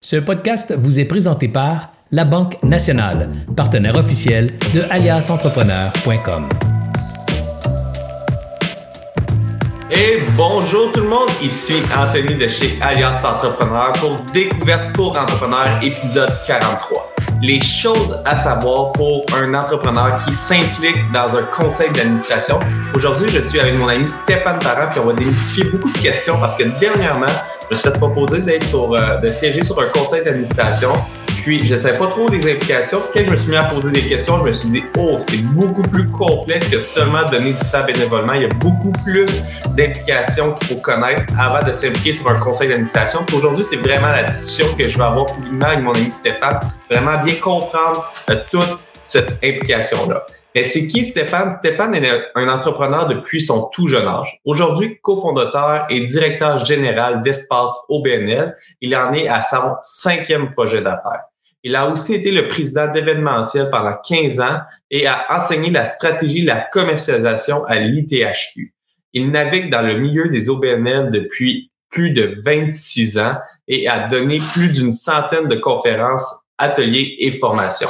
[0.00, 6.48] Ce podcast vous est présenté par La Banque Nationale, partenaire officiel de aliasentrepreneur.com.
[9.90, 15.80] Et bonjour tout le monde, ici Anthony de chez Alias Entrepreneur pour Découverte pour Entrepreneurs,
[15.82, 17.14] épisode 43.
[17.42, 22.60] Les choses à savoir pour un entrepreneur qui s'implique dans un conseil d'administration.
[22.94, 26.38] Aujourd'hui, je suis avec mon ami Stéphane Parent, puis on va démystifier beaucoup de questions
[26.38, 27.26] parce que dernièrement,
[27.70, 30.90] je me suis fait proposer d'être sur, euh, de siéger sur un conseil d'administration.
[31.42, 33.00] Puis, je ne savais pas trop des implications.
[33.12, 35.42] Quand je me suis mis à poser des questions, je me suis dit, oh, c'est
[35.42, 38.32] beaucoup plus complet que seulement donner du temps bénévolement.
[38.34, 39.42] Il y a beaucoup plus
[39.76, 43.24] d'implications qu'il faut connaître avant de s'impliquer sur un conseil d'administration.
[43.34, 46.60] Aujourd'hui, c'est vraiment la discussion que je vais avoir publiquement avec mon ami Stéphane.
[46.90, 50.24] Vraiment bien comprendre euh, toute cette implication-là.
[50.64, 51.50] C'est qui Stéphane?
[51.50, 54.40] Stéphane est un entrepreneur depuis son tout jeune âge.
[54.44, 61.24] Aujourd'hui, cofondateur et directeur général d'Espace OBNL, il en est à son cinquième projet d'affaires.
[61.64, 64.60] Il a aussi été le président d'événementiel pendant 15 ans
[64.90, 68.72] et a enseigné la stratégie de la commercialisation à l'ITHQ.
[69.12, 74.38] Il navigue dans le milieu des OBNL depuis plus de 26 ans et a donné
[74.52, 77.88] plus d'une centaine de conférences, ateliers et formations.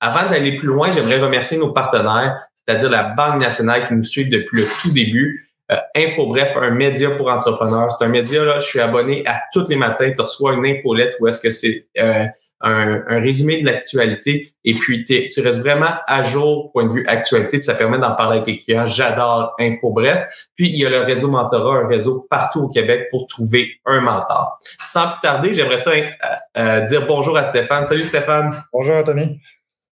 [0.00, 4.28] Avant d'aller plus loin, j'aimerais remercier nos partenaires, c'est-à-dire la Banque nationale qui nous suit
[4.28, 5.46] depuis le tout début.
[5.70, 7.92] Euh, Info Bref, un média pour entrepreneurs.
[7.92, 10.10] C'est un média, là, je suis abonné à tous les matins.
[10.10, 12.24] Tu reçois une infolette où est-ce que c'est euh,
[12.60, 17.62] un, résumé de l'actualité et puis tu restes vraiment à jour point de vue actualité.
[17.62, 18.86] Ça permet d'en parler avec les clients.
[18.86, 20.26] J'adore Info Bref.
[20.56, 24.00] Puis, il y a le réseau Mentorat, un réseau partout au Québec pour trouver un
[24.00, 24.58] mentor.
[24.78, 25.92] Sans plus tarder, j'aimerais ça
[26.58, 27.86] euh, dire bonjour à Stéphane.
[27.86, 28.50] Salut Stéphane.
[28.72, 29.40] Bonjour Anthony.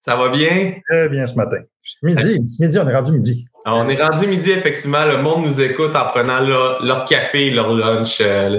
[0.08, 0.72] Ça va bien?
[0.88, 1.58] Très bien ce matin.
[2.02, 3.46] Midi, midi, on est rendu midi.
[3.66, 5.04] Ah, on est rendu midi, effectivement.
[5.04, 8.22] Le monde nous écoute en prenant leur, café, leur lunch.
[8.22, 8.58] Euh,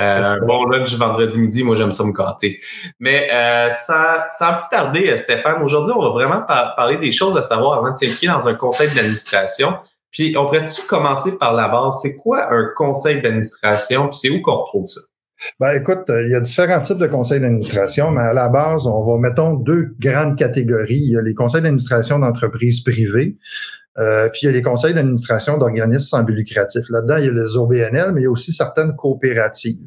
[0.00, 2.60] euh, un bon lunch vendredi midi, moi j'aime ça me gâter.
[2.98, 7.76] Mais euh, sans, plus tarder, Stéphane, aujourd'hui, on va vraiment parler des choses à savoir
[7.76, 9.76] avant de s'impliquer dans un conseil d'administration.
[10.10, 11.98] Puis on pourrait-tu commencer par la base?
[12.00, 14.08] C'est quoi un conseil d'administration?
[14.08, 15.02] Puis c'est où qu'on retrouve ça?
[15.60, 19.04] Ben, écoute, il y a différents types de conseils d'administration, mais à la base, on
[19.04, 21.14] va, mettons, deux grandes catégories.
[21.22, 23.36] Les conseils d'administration d'entreprises privées,
[23.98, 26.88] euh, puis il y a les conseils d'administration d'organismes sans but lucratif.
[26.90, 29.78] Là-dedans, il y a les OBNL, mais il y a aussi certaines coopératives.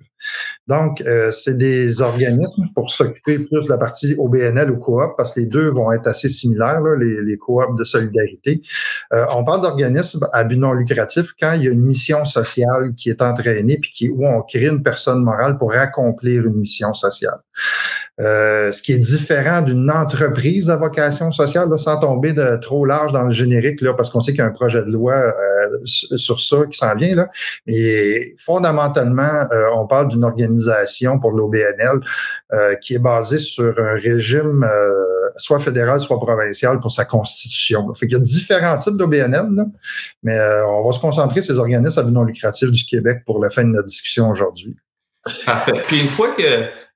[0.67, 5.33] Donc, euh, c'est des organismes pour s'occuper plus de la partie OBNL ou coop, parce
[5.33, 8.61] que les deux vont être assez similaires, les, les coops de solidarité.
[9.13, 12.93] Euh, on parle d'organismes à but non lucratif quand il y a une mission sociale
[12.95, 16.93] qui est entraînée, puis qui, où on crée une personne morale pour accomplir une mission
[16.93, 17.39] sociale.
[18.21, 22.83] Euh, ce qui est différent d'une entreprise à vocation sociale, là, sans tomber de trop
[22.83, 25.13] large dans le générique, là, parce qu'on sait qu'il y a un projet de loi
[25.13, 27.15] euh, sur ça qui s'en vient.
[27.15, 27.29] Là.
[27.65, 32.01] Mais fondamentalement, euh, on parle d'une organisation pour l'OBNL
[32.81, 34.67] qui est basée sur un régime
[35.37, 37.87] soit fédéral, soit provincial pour sa constitution.
[37.87, 37.93] Là.
[37.95, 39.65] Fait qu'il y a différents types d'OBNL,
[40.23, 43.41] mais on va se concentrer sur ces organismes à but non lucratif du Québec pour
[43.41, 44.75] la fin de notre discussion aujourd'hui.
[45.45, 45.73] Parfait.
[45.83, 46.43] Puis une fois que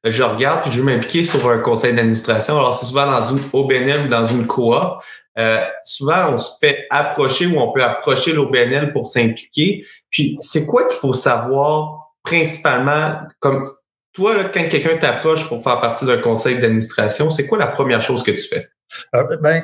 [0.04, 2.58] je regarde puis je veux m'impliquer sur un conseil d'administration.
[2.58, 5.02] Alors, c'est souvent dans une OBNL ou dans une coop.
[5.40, 9.86] Euh, souvent, on se fait approcher ou on peut approcher l'OBNL pour s'impliquer.
[10.10, 13.60] Puis, c'est quoi qu'il faut savoir principalement, comme
[14.14, 18.02] toi, là, quand quelqu'un t'approche pour faire partie d'un conseil d'administration, c'est quoi la première
[18.02, 18.68] chose que tu fais?
[19.16, 19.64] Euh, ben,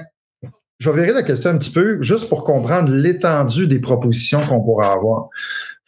[0.79, 4.62] je vais virer la question un petit peu, juste pour comprendre l'étendue des propositions qu'on
[4.62, 5.29] pourra avoir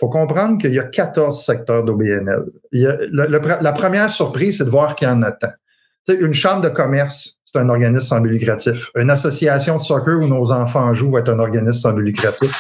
[0.02, 2.46] faut comprendre qu'il y a 14 secteurs d'OBNL.
[2.72, 5.52] la première surprise, c'est de voir qu'il y en a tant.
[6.10, 8.90] une chambre de commerce, c'est un organisme sans but lucratif.
[8.96, 12.52] Une association de soccer où nos enfants jouent va être un organisme sans but lucratif.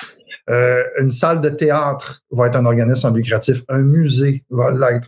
[0.49, 3.63] Euh, une salle de théâtre va être un organisme lucratif.
[3.69, 5.07] Un musée va l'être.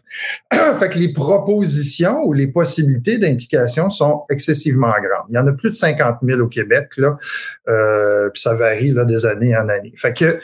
[0.79, 5.27] fait que les propositions ou les possibilités d'implication sont excessivement grandes.
[5.29, 7.17] Il y en a plus de 50 000 au Québec, là,
[7.69, 9.93] euh, puis ça varie là, des années en années.
[9.97, 10.39] Fait que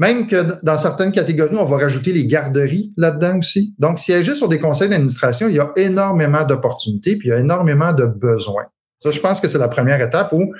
[0.00, 3.74] même que dans certaines catégories, on va rajouter les garderies là-dedans aussi.
[3.78, 7.38] Donc, siéger sur des conseils d'administration, il y a énormément d'opportunités, puis il y a
[7.38, 8.64] énormément de besoins.
[9.02, 10.54] Ça, je pense que c'est la première étape où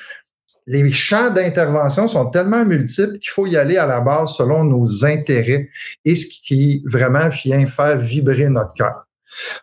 [0.70, 5.04] les champs d'intervention sont tellement multiples qu'il faut y aller à la base selon nos
[5.04, 5.68] intérêts
[6.04, 9.04] et ce qui vraiment vient faire vibrer notre cœur.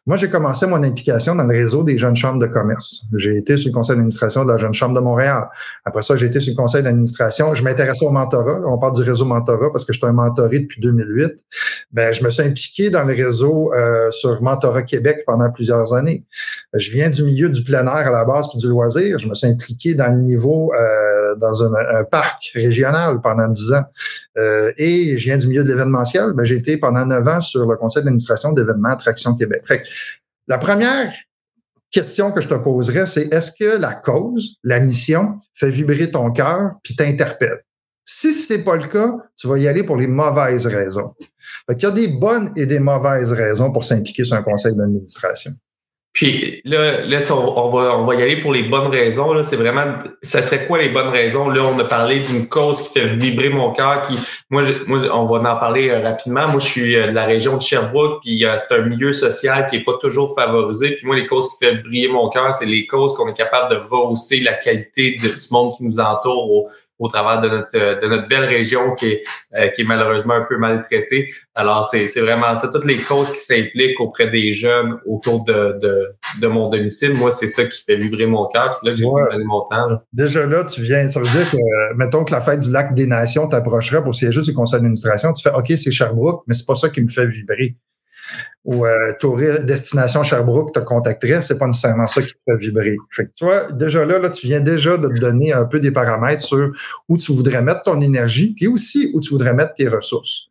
[0.05, 3.03] Moi, j'ai commencé mon implication dans le réseau des jeunes chambres de commerce.
[3.15, 5.49] J'ai été sur le conseil d'administration de la Jeune Chambre de Montréal.
[5.85, 7.53] Après ça, j'ai été sur le conseil d'administration.
[7.53, 8.61] Je m'intéressais au mentorat.
[8.65, 11.45] On parle du réseau mentorat parce que je suis un mentoré depuis 2008.
[11.91, 16.25] Ben, je me suis impliqué dans le réseau euh, sur Mentorat Québec pendant plusieurs années.
[16.73, 19.19] Je viens du milieu du plein air à la base puis du loisir.
[19.19, 23.71] Je me suis impliqué dans le niveau euh, dans un, un, parc régional pendant dix
[23.73, 23.83] ans.
[24.37, 26.33] Euh, et je viens du milieu de l'événementiel.
[26.33, 29.56] Ben, j'ai été pendant neuf ans sur le conseil d'administration d'événements Attraction Québec.
[30.48, 31.13] La première
[31.92, 36.31] question que je te poserais, c'est est-ce que la cause, la mission, fait vibrer ton
[36.31, 37.63] cœur puis t'interpelle?
[38.09, 41.13] Si c'est pas le cas, tu vas y aller pour les mauvaises raisons.
[41.69, 45.51] Il y a des bonnes et des mauvaises raisons pour s'impliquer sur un conseil d'administration.
[46.17, 49.33] Puis là, là on, va, on va y aller pour les bonnes raisons.
[49.33, 49.83] Là, c'est vraiment,
[50.23, 51.47] ça serait quoi les bonnes raisons?
[51.47, 54.01] Là, on a parlé d'une cause qui fait vibrer mon cœur.
[54.07, 54.15] Qui,
[54.49, 56.47] moi, moi, on va en parler euh, rapidement.
[56.47, 59.67] Moi, je suis euh, de la région de Sherbrooke, puis euh, c'est un milieu social
[59.69, 60.95] qui est pas toujours favorisé.
[60.95, 63.75] Puis moi, les causes qui fait briller mon cœur, c'est les causes qu'on est capable
[63.75, 68.07] de rehausser la qualité de, du monde qui nous entoure au travers de notre, de
[68.07, 69.23] notre belle région qui est,
[69.55, 71.29] euh, qui est malheureusement un peu maltraitée.
[71.55, 75.77] Alors, c'est, c'est vraiment ça, toutes les causes qui s'impliquent auprès des jeunes autour de,
[75.81, 77.13] de, de mon domicile.
[77.13, 78.75] Moi, c'est ça qui fait vibrer mon cœur.
[78.75, 79.31] C'est là que j'ai ouais.
[79.31, 80.01] donné mon temps.
[80.13, 83.05] Déjà là, tu viens, ça veut dire que, mettons que la fête du lac des
[83.05, 86.75] nations t'approcherait pour siéger du conseil d'administration, tu fais, OK, c'est Sherbrooke, mais c'est pas
[86.75, 87.75] ça qui me fait vibrer
[88.67, 89.13] ou euh,
[89.63, 92.97] Destination Sherbrooke te contacterait, c'est pas nécessairement ça qui te fait vibrer.
[93.11, 95.79] Fait que tu vois, déjà là, là, tu viens déjà de te donner un peu
[95.79, 96.73] des paramètres sur
[97.07, 100.49] où tu voudrais mettre ton énergie, puis aussi où tu voudrais mettre tes ressources.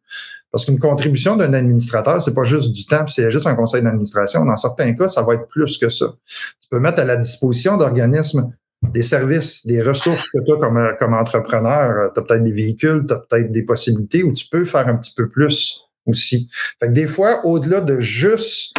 [0.50, 4.46] Parce qu'une contribution d'un administrateur, c'est pas juste du temps, c'est juste un conseil d'administration.
[4.46, 6.14] Dans certains cas, ça va être plus que ça.
[6.62, 8.50] Tu peux mettre à la disposition d'organismes
[8.82, 12.10] des services, des ressources que toi comme, comme entrepreneur.
[12.14, 14.96] Tu as peut-être des véhicules, tu as peut-être des possibilités où tu peux faire un
[14.96, 16.48] petit peu plus aussi.
[16.80, 18.74] Fait que des fois, au-delà de juste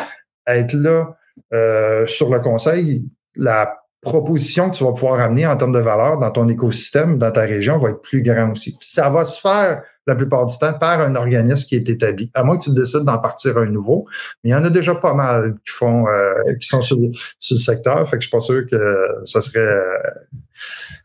[0.45, 1.17] être là
[1.53, 6.17] euh, sur le conseil, la proposition que tu vas pouvoir amener en termes de valeur
[6.17, 8.77] dans ton écosystème, dans ta région, va être plus grande aussi.
[8.79, 12.31] ça va se faire la plupart du temps par un organisme qui est établi.
[12.33, 14.05] À moins que tu décides d'en partir un nouveau,
[14.43, 16.97] mais il y en a déjà pas mal qui font, euh, qui sont sur,
[17.39, 18.07] sur, le secteur.
[18.07, 19.97] Fait que je suis pas sûr que ça serait euh,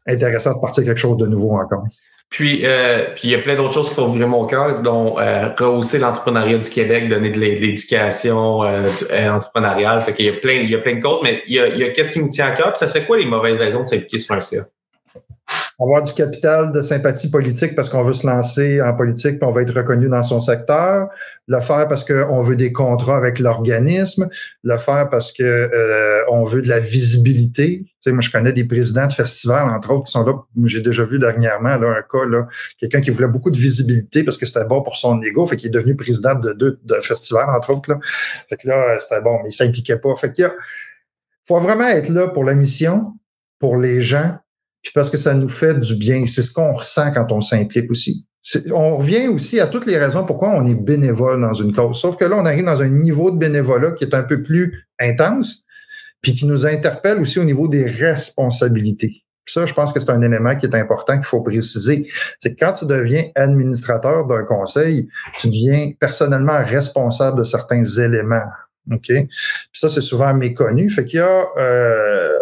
[0.07, 1.85] intéressant de partir quelque chose de nouveau encore.
[2.33, 5.19] Puis, euh, puis il y a plein d'autres choses qui font ouvrir mon cœur, dont
[5.19, 10.01] euh, rehausser l'entrepreneuriat du Québec, donner de l'éducation euh, euh, entrepreneuriale.
[10.01, 11.69] Fait qu'il y a plein, il y a plein de causes, mais il y a,
[11.69, 12.73] y a qu'est-ce qui me tient à cœur.
[12.73, 14.63] Puis ça serait quoi les mauvaises raisons de s'impliquer sur un CA?
[15.79, 19.51] Avoir du capital de sympathie politique parce qu'on veut se lancer en politique et on
[19.51, 21.09] veut être reconnu dans son secteur,
[21.49, 24.29] le faire parce qu'on veut des contrats avec l'organisme,
[24.63, 27.85] le faire parce que euh, on veut de la visibilité.
[27.85, 30.35] Tu sais, moi, je connais des présidents de festivals, entre autres, qui sont là.
[30.65, 32.47] J'ai déjà vu dernièrement là, un cas, là,
[32.79, 35.69] quelqu'un qui voulait beaucoup de visibilité parce que c'était bon pour son ego, fait qu'il
[35.69, 37.91] est devenu président de deux de festivals, entre autres.
[37.91, 37.99] Là.
[38.49, 40.15] Fait que là, c'était bon, mais il s'impliquait pas.
[40.17, 40.51] Fait qu'il
[41.47, 43.15] faut vraiment être là pour la mission,
[43.59, 44.37] pour les gens,
[44.83, 46.27] puis parce que ça nous fait du bien.
[46.27, 48.27] C'est ce qu'on ressent quand on s'implique aussi.
[48.73, 52.01] On revient aussi à toutes les raisons pourquoi on est bénévole dans une cause.
[52.01, 54.87] Sauf que là, on arrive dans un niveau de bénévolat qui est un peu plus
[54.99, 55.65] intense,
[56.21, 59.23] puis qui nous interpelle aussi au niveau des responsabilités.
[59.45, 62.09] Puis ça, je pense que c'est un élément qui est important qu'il faut préciser.
[62.39, 65.09] C'est que quand tu deviens administrateur d'un conseil,
[65.39, 68.47] tu deviens personnellement responsable de certains éléments.
[68.91, 69.07] OK?
[69.07, 69.29] Puis
[69.73, 70.91] ça, c'est souvent méconnu.
[70.91, 71.45] Fait qu'il y a...
[71.59, 72.39] Euh,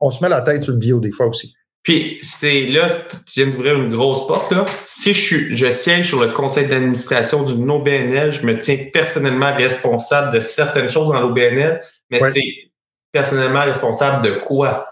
[0.00, 1.54] on se met la tête sur le bio des fois aussi.
[1.82, 2.88] Puis c'est là,
[3.26, 4.52] tu viens d'ouvrir une grosse porte.
[4.52, 4.66] Là.
[4.84, 9.54] Si je suis, je siège sur le conseil d'administration d'une OBNL, je me tiens personnellement
[9.54, 11.80] responsable de certaines choses dans l'OBNL,
[12.10, 12.70] mais c'est
[13.12, 14.86] personnellement responsable de quoi?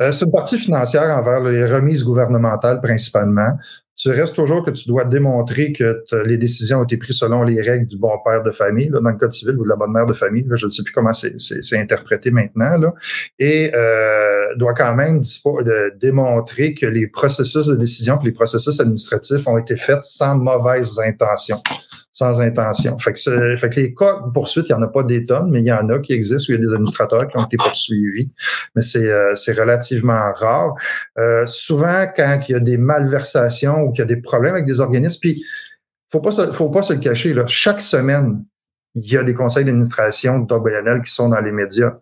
[0.00, 3.58] Euh, c'est une partie financière envers les remises gouvernementales principalement
[4.00, 7.60] tu restes toujours que tu dois démontrer que les décisions ont été prises selon les
[7.60, 9.92] règles du bon père de famille, là, dans le code civil ou de la bonne
[9.92, 10.46] mère de famille.
[10.50, 12.78] Je ne sais plus comment c'est interprété maintenant.
[12.78, 12.94] Là,
[13.38, 15.20] et euh, doit quand même
[16.00, 20.98] démontrer que les processus de décision et les processus administratifs ont été faits sans mauvaises
[20.98, 21.60] intentions
[22.12, 22.98] sans intention.
[22.98, 25.50] Fait que, fait que les cas de poursuite, il n'y en a pas des tonnes,
[25.50, 27.44] mais il y en a qui existent où il y a des administrateurs qui ont
[27.44, 28.32] été poursuivis.
[28.74, 30.74] Mais c'est, euh, relativement rare.
[31.18, 34.66] Euh, souvent, quand il y a des malversations ou qu'il y a des problèmes avec
[34.66, 35.44] des organismes, puis
[36.10, 38.44] faut pas faut pas se le cacher, là, chaque semaine,
[38.94, 41.96] il y a des conseils d'administration d'OBNL qui sont dans les médias.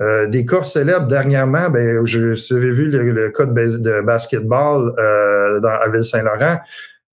[0.00, 4.94] Euh, des cas célèbres dernièrement, ben, je, j'avais vu le, le, cas de, de basketball
[4.98, 6.60] euh, dans, à Ville-Saint-Laurent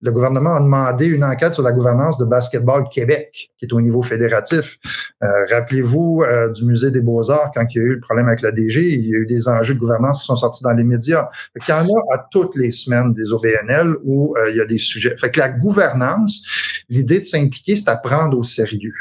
[0.00, 3.80] le gouvernement a demandé une enquête sur la gouvernance de Basketball Québec, qui est au
[3.80, 4.78] niveau fédératif.
[5.22, 8.42] Euh, rappelez-vous euh, du Musée des Beaux-Arts, quand il y a eu le problème avec
[8.42, 10.84] la DG, il y a eu des enjeux de gouvernance qui sont sortis dans les
[10.84, 11.28] médias.
[11.56, 14.66] il y en a à toutes les semaines des OVNL où euh, il y a
[14.66, 15.16] des sujets.
[15.16, 16.44] Fait que la gouvernance,
[16.88, 18.94] l'idée de s'impliquer, c'est à prendre au sérieux.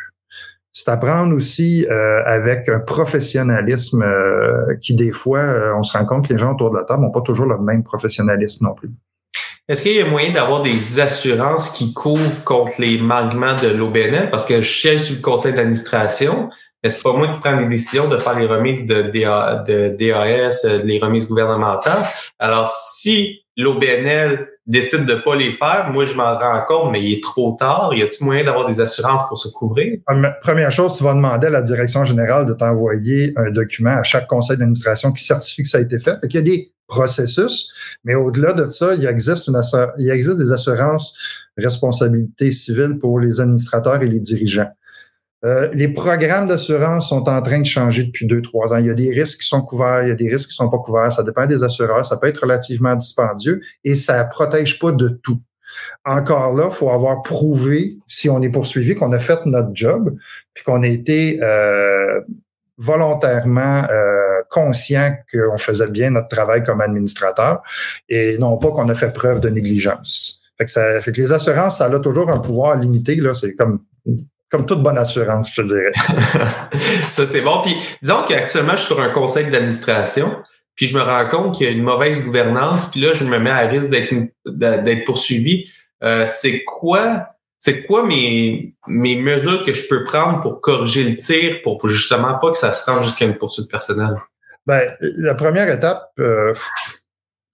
[0.74, 4.06] C'est à prendre aussi avec un professionnalisme
[4.80, 7.10] qui, des fois, on se rend compte que les gens autour de la table n'ont
[7.10, 8.92] pas toujours le même professionnalisme non plus.
[9.70, 14.30] Est-ce qu'il y a moyen d'avoir des assurances qui couvrent contre les manquements de l'OBNL?
[14.32, 16.50] Parce que je cherche sur le conseil d'administration,
[16.82, 20.66] mais c'est pas moi qui prends les décisions de faire les remises de, de DAS,
[20.86, 22.02] les remises gouvernementales.
[22.40, 25.90] Alors, si l'OBNL décident de pas les faire.
[25.92, 27.94] Moi, je m'en rends compte, mais il est trop tard.
[27.94, 29.98] Y a-t-il moyen d'avoir des assurances pour se couvrir?
[30.42, 34.28] Première chose, tu vas demander à la direction générale de t'envoyer un document à chaque
[34.28, 36.20] conseil d'administration qui certifie que ça a été fait.
[36.22, 37.72] Fait qu'il y a des processus,
[38.06, 39.60] mais au-delà de ça, il existe, une
[39.98, 41.14] il existe des assurances
[41.58, 44.70] responsabilité civile pour les administrateurs et les dirigeants.
[45.46, 48.77] Euh, les programmes d'assurance sont en train de changer depuis deux, trois ans.
[48.77, 50.70] Il y a des risques qui sont couverts, il y a des risques qui sont
[50.70, 51.12] pas couverts.
[51.12, 52.06] Ça dépend des assureurs.
[52.06, 55.39] Ça peut être relativement dispendieux et ça protège pas de tout.
[56.06, 60.15] Encore là, faut avoir prouvé, si on est poursuivi, qu'on a fait notre job,
[60.53, 62.22] puis qu'on a été euh,
[62.77, 67.62] volontairement euh, conscient qu'on faisait bien notre travail comme administrateur
[68.08, 70.41] et non pas qu'on a fait preuve de négligence.
[70.58, 73.15] Fait que, ça, fait que les assurances, ça a toujours un pouvoir limité.
[73.15, 73.82] Là, c'est comme
[74.50, 75.92] comme toute bonne assurance, je te dirais.
[77.10, 77.62] ça, c'est bon.
[77.63, 80.38] Puis disons qu'actuellement, je suis sur un conseil d'administration,
[80.75, 83.39] puis je me rends compte qu'il y a une mauvaise gouvernance, puis là, je me
[83.39, 84.13] mets à risque d'être
[84.46, 85.70] d'être poursuivi.
[86.04, 87.27] Euh, c'est quoi
[87.60, 92.38] c'est quoi mes, mes mesures que je peux prendre pour corriger le tir pour, justement
[92.38, 94.16] pas que ça se rende jusqu'à une poursuite personnelle?
[94.66, 96.54] Ben, la première étape, euh,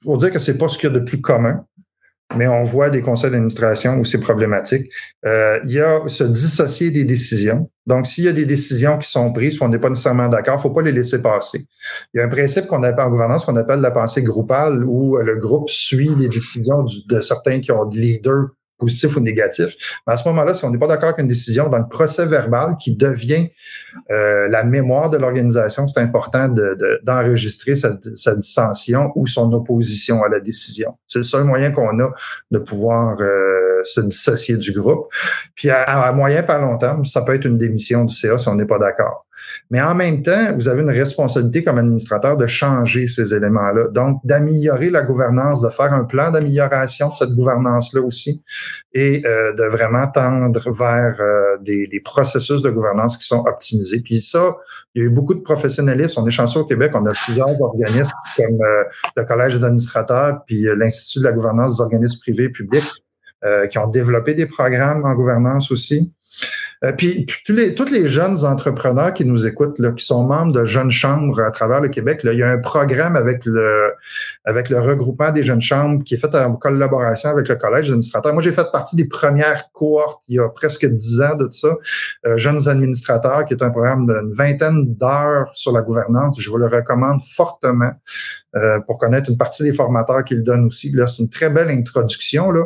[0.03, 1.65] faut dire que c'est pas ce qu'il y a de plus commun
[2.35, 4.91] mais on voit des conseils d'administration où c'est problématique.
[5.25, 7.69] Euh, il y a se dissocier des décisions.
[7.85, 10.69] Donc, s'il y a des décisions qui sont prises, on n'est pas nécessairement d'accord, faut
[10.69, 11.65] pas les laisser passer.
[12.13, 15.17] Il y a un principe qu'on appelle en gouvernance qu'on appelle la pensée groupale, où
[15.17, 18.47] le groupe suit les décisions de certains qui ont leader
[18.83, 19.75] positif ou négatif.
[20.05, 22.25] Mais à ce moment-là, si on n'est pas d'accord avec une décision, dans le procès
[22.25, 23.47] verbal qui devient
[24.11, 26.49] euh, la mémoire de l'organisation, c'est important
[27.03, 30.97] d'enregistrer sa, dissension ou son opposition à la décision.
[31.07, 32.09] C'est le seul moyen qu'on a
[32.51, 35.07] de pouvoir euh, se dissocier du groupe.
[35.55, 38.49] Puis à, à moyen pas long terme, ça peut être une démission du CA si
[38.49, 39.25] on n'est pas d'accord.
[39.69, 43.87] Mais en même temps, vous avez une responsabilité comme administrateur de changer ces éléments-là.
[43.89, 48.41] Donc, d'améliorer la gouvernance, de faire un plan d'amélioration de cette gouvernance-là aussi
[48.93, 54.01] et euh, de vraiment tendre vers euh, des, processus de gouvernance qui sont optimisés.
[54.01, 54.55] Puis ça,
[54.93, 56.17] il y a eu beaucoup de professionnalistes.
[56.17, 58.83] On est chanceux au Québec, on a plusieurs organismes comme euh,
[59.15, 62.83] le Collège des administrateurs puis l'Institut de la gouvernance des organismes privés et publics
[63.69, 66.13] qui ont développé des programmes en gouvernance aussi.
[66.83, 70.51] Euh, puis tous les, tous les jeunes entrepreneurs qui nous écoutent, là, qui sont membres
[70.51, 73.93] de jeunes chambres à travers le Québec, là, il y a un programme avec le,
[74.43, 78.33] avec le regroupement des jeunes chambres qui est fait en collaboration avec le Collège d'administrateurs.
[78.33, 81.75] Moi, j'ai fait partie des premières cohortes il y a presque dix ans de ça,
[82.25, 86.39] euh, Jeunes administrateurs, qui est un programme d'une vingtaine d'heures sur la gouvernance.
[86.39, 87.91] Je vous le recommande fortement
[88.55, 90.91] euh, pour connaître une partie des formateurs qui le donnent aussi.
[90.91, 92.51] Là, c'est une très belle introduction.
[92.51, 92.65] Là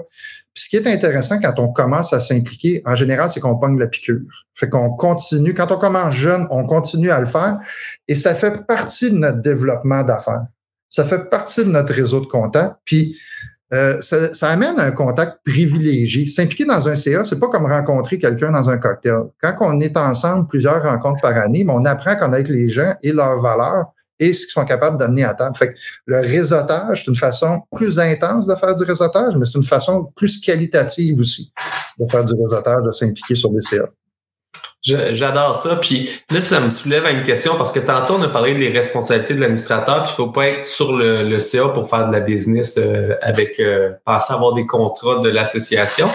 [0.58, 3.88] ce qui est intéressant quand on commence à s'impliquer, en général, c'est qu'on pogne la
[3.88, 4.22] piqûre.
[4.56, 5.54] Fait qu'on continue.
[5.54, 7.60] Quand on commence jeune, on continue à le faire
[8.08, 10.46] et ça fait partie de notre développement d'affaires.
[10.90, 12.76] Ça fait partie de notre réseau de contacts.
[12.86, 13.18] Puis
[13.74, 16.26] euh, ça, ça, amène un contact privilégié.
[16.26, 19.26] S'impliquer dans un CA, c'est pas comme rencontrer quelqu'un dans un cocktail.
[19.42, 22.96] Quand on est ensemble plusieurs rencontres par année, mais on apprend à connaître les gens
[23.04, 25.56] et leurs valeurs et ce qu'ils sont capables d'amener à table.
[25.58, 29.58] Fait que le réseautage, c'est une façon plus intense de faire du réseautage, mais c'est
[29.58, 31.52] une façon plus qualitative aussi
[32.00, 33.90] de faire du réseautage, de s'impliquer sur des CA.
[34.84, 35.76] J'adore ça.
[35.78, 38.70] Puis là, ça me soulève à une question parce que tantôt, on a parlé des
[38.70, 42.22] responsabilités de l'administrateur, puis il faut pas être sur le, CA pour faire de la
[42.22, 46.08] business euh, avec euh, penser avoir des contrats de l'association.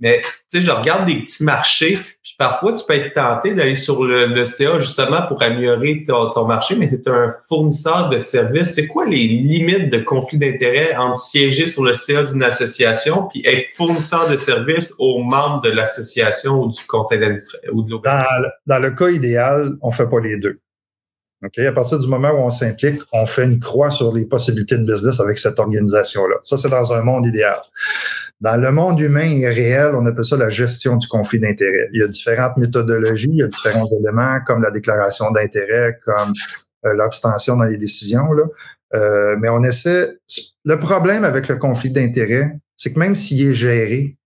[0.00, 1.98] Mais tu sais, je regarde des petits marchés,
[2.36, 6.88] parfois, tu peux être tenté d'aller sur le, CA justement pour améliorer ton, marché, mais
[6.88, 8.74] tu es un fournisseur de services.
[8.74, 13.42] C'est quoi les limites de conflit d'intérêt entre siéger sur le CA d'une association puis
[13.44, 18.24] être fournisseur de services aux membres de l'association ou du conseil d'administration ou de dans,
[18.66, 20.60] dans, le cas idéal, on fait pas les deux.
[21.44, 21.58] OK?
[21.58, 24.84] À partir du moment où on s'implique, on fait une croix sur les possibilités de
[24.84, 26.36] business avec cette organisation-là.
[26.42, 27.58] Ça, c'est dans un monde idéal.
[28.40, 31.88] Dans le monde humain et réel, on appelle ça la gestion du conflit d'intérêt.
[31.92, 36.32] Il y a différentes méthodologies, il y a différents éléments comme la déclaration d'intérêt, comme
[36.86, 38.32] euh, l'abstention dans les décisions.
[38.32, 38.44] Là.
[38.94, 40.16] Euh, mais on essaie.
[40.64, 44.16] Le problème avec le conflit d'intérêt, c'est que même s'il est géré,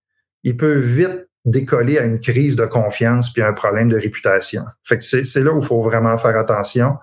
[0.45, 4.63] il peut vite décoller à une crise de confiance puis un problème de réputation.
[4.85, 6.97] Fait que c'est là où il faut vraiment faire attention.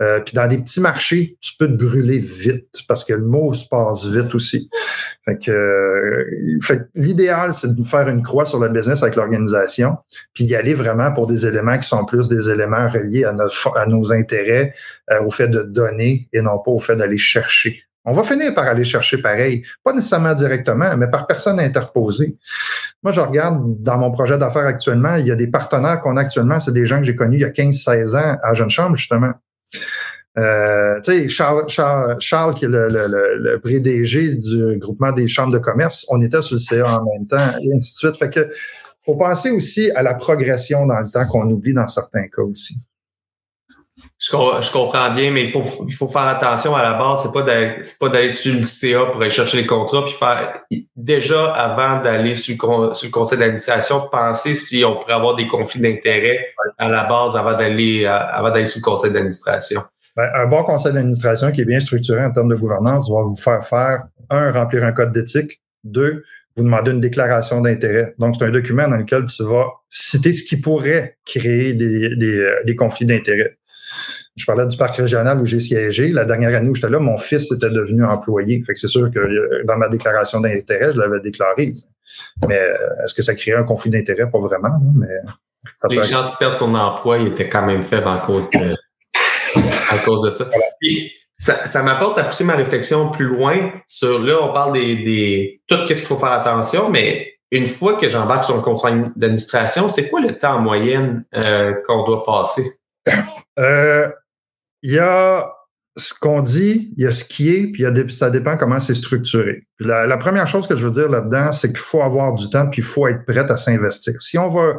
[0.00, 3.52] Euh, puis dans des petits marchés, tu peux te brûler vite parce que le mot
[3.52, 4.68] se passe vite aussi.
[5.24, 9.98] Fait que, euh, fait l'idéal, c'est de faire une croix sur le business avec l'organisation,
[10.34, 13.36] puis y aller vraiment pour des éléments qui sont plus des éléments reliés à,
[13.76, 14.74] à nos intérêts,
[15.12, 17.84] euh, au fait de donner et non pas au fait d'aller chercher.
[18.04, 22.36] On va finir par aller chercher pareil, pas nécessairement directement, mais par personne interposée.
[23.02, 26.22] Moi, je regarde dans mon projet d'affaires actuellement, il y a des partenaires qu'on a
[26.22, 28.96] actuellement, c'est des gens que j'ai connus il y a 15-16 ans à Jeune Chambre,
[28.96, 29.32] justement.
[30.38, 33.60] Euh, tu sais, Charles, Charles, qui est le, le,
[34.40, 37.72] du groupement des chambres de commerce, on était sur le CA en même temps, et
[37.74, 38.16] ainsi de suite.
[38.16, 38.50] Fait que
[39.04, 42.76] faut penser aussi à la progression dans le temps qu'on oublie dans certains cas aussi.
[44.24, 47.24] Je, comprends bien, mais il faut, il faut faire attention à la base.
[47.24, 50.14] C'est pas d'aller, c'est pas d'aller sur le CA pour aller chercher les contrats, puis
[50.14, 50.60] faire
[50.94, 55.48] déjà avant d'aller sur le, sur le conseil d'administration, penser si on pourrait avoir des
[55.48, 59.82] conflits d'intérêts à la base avant d'aller, avant d'aller sur le conseil d'administration.
[60.14, 63.36] Ben, un bon conseil d'administration qui est bien structuré en termes de gouvernance va vous
[63.36, 66.22] faire faire un remplir un code d'éthique, deux
[66.56, 68.14] vous demandez une déclaration d'intérêt.
[68.18, 72.38] Donc, c'est un document dans lequel tu vas citer ce qui pourrait créer des, des,
[72.38, 73.56] euh, des conflits d'intérêt.
[74.36, 76.08] Je parlais du parc régional où j'ai siégé.
[76.08, 78.62] La dernière année où j'étais là, mon fils était devenu employé.
[78.66, 81.74] Fait que c'est sûr que euh, dans ma déclaration d'intérêt, je l'avais déclaré.
[82.48, 84.30] Mais euh, est-ce que ça crée un conflit d'intérêt?
[84.30, 84.80] Pas vraiment.
[84.94, 85.08] Mais
[85.90, 88.74] Les gens qui perdent son emploi, il était quand même faible en cause de,
[89.90, 90.48] à cause de ça.
[91.36, 95.62] ça, ça m'apporte à pousser ma réflexion plus loin sur là, on parle des, des
[95.68, 99.88] tout qu'est-ce qu'il faut faire attention, mais une fois que j'embarque sur un contrat d'administration,
[99.88, 102.64] c'est quoi le temps en moyenne euh, qu'on doit passer?
[103.58, 104.08] Euh,
[104.82, 105.52] il y a
[105.94, 108.56] ce qu'on dit, il y a ce qui est, puis il y a ça dépend
[108.56, 109.66] comment c'est structuré.
[109.78, 112.80] La, première chose que je veux dire là-dedans, c'est qu'il faut avoir du temps, puis
[112.80, 114.14] il faut être prêt à s'investir.
[114.20, 114.74] Si on va,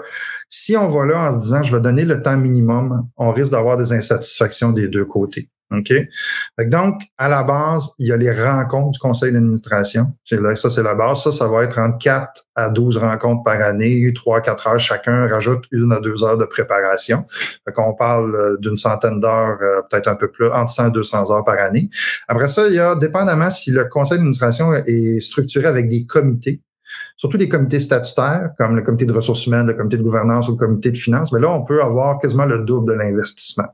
[0.50, 3.51] si on va là en se disant, je vais donner le temps minimum, on risque
[3.51, 5.50] d'avoir des insatisfactions des deux côtés.
[6.65, 10.13] Donc, à la base, il y a les rencontres du conseil d'administration.
[10.56, 11.24] Ça, c'est la base.
[11.24, 14.80] Ça, ça va être entre 4 à 12 rencontres par année, 3 à 4 heures
[14.80, 17.25] chacun, rajoute une à deux heures de préparation.
[17.65, 20.92] Fait qu'on parle euh, d'une centaine d'heures, euh, peut-être un peu plus, entre 100 et
[20.92, 21.89] 200 heures par année.
[22.27, 26.62] Après ça, il y a, dépendamment si le conseil d'administration est structuré avec des comités,
[27.18, 30.51] surtout des comités statutaires, comme le comité de ressources humaines, le comité de gouvernance ou
[30.51, 33.68] le comité de finances, mais là, on peut avoir quasiment le double de l'investissement.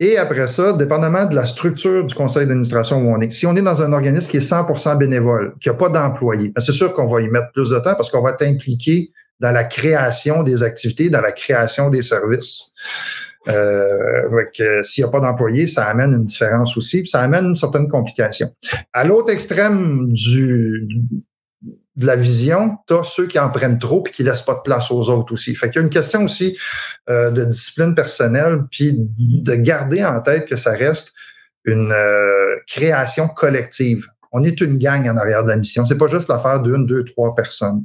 [0.00, 3.56] Et après ça, dépendamment de la structure du conseil d'administration où on est, si on
[3.56, 6.92] est dans un organisme qui est 100% bénévole, qui n'a pas d'employés, ben, c'est sûr
[6.92, 10.42] qu'on va y mettre plus de temps parce qu'on va être impliqué dans la création
[10.42, 12.72] des activités, dans la création des services.
[13.48, 17.56] Euh, s'il n'y a pas d'employés, ça amène une différence aussi, puis ça amène une
[17.56, 18.52] certaine complication.
[18.92, 20.86] À l'autre extrême du,
[21.98, 24.60] de la vision, tu as ceux qui en prennent trop et qui laissent pas de
[24.60, 25.54] place aux autres aussi.
[25.56, 26.56] Fait qu'il y a une question aussi
[27.10, 31.12] euh, de discipline personnelle, puis de garder en tête que ça reste
[31.64, 34.06] une euh, création collective.
[34.30, 35.84] On est une gang en arrière de la mission.
[35.84, 37.84] C'est pas juste l'affaire d'une, deux, trois personnes.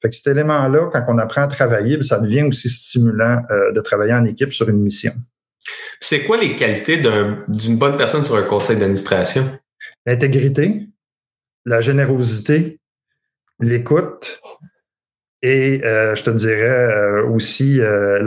[0.00, 3.72] Fait que cet élément-là, quand on apprend à travailler, ben, ça devient aussi stimulant euh,
[3.72, 5.12] de travailler en équipe sur une mission.
[6.00, 9.46] C'est quoi les qualités d'une bonne personne sur un conseil d'administration?
[10.06, 10.88] L'intégrité,
[11.66, 12.79] la générosité,
[13.60, 14.40] l'écoute
[15.42, 18.22] et euh, je te dirais euh, aussi euh,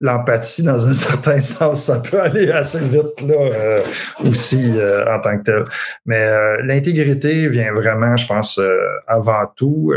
[0.00, 3.82] l'empathie dans un certain sens, ça peut aller assez vite là
[4.24, 4.72] aussi
[5.06, 5.64] en tant que tel.
[6.04, 8.60] Mais l'intégrité vient vraiment, je pense,
[9.06, 9.92] avant tout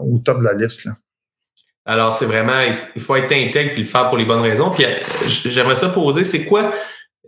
[0.00, 0.88] au top de la liste.
[1.86, 2.60] Alors, c'est vraiment,
[2.94, 4.70] il faut être intègre et le faire pour les bonnes raisons.
[4.70, 4.84] Puis
[5.26, 6.70] j'aimerais ça poser, c'est quoi